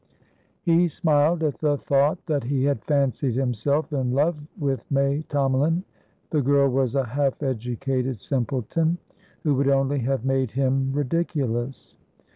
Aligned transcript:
He 0.63 0.87
smiled 0.87 1.43
at 1.43 1.59
the 1.59 1.77
thought 1.77 2.25
that 2.25 2.45
he 2.45 2.63
had 2.63 2.83
fancied 2.85 3.35
himself 3.35 3.93
in 3.93 4.13
love 4.13 4.35
with 4.57 4.83
May 4.89 5.21
Tomalin. 5.29 5.83
The 6.31 6.41
girl 6.41 6.67
was 6.71 6.95
a 6.95 7.05
half 7.05 7.43
educated 7.43 8.19
simpleton, 8.19 8.97
who 9.43 9.53
would 9.53 9.69
only 9.69 9.99
have 9.99 10.25
made 10.25 10.49
him 10.49 10.91
ridiculous. 10.91 11.93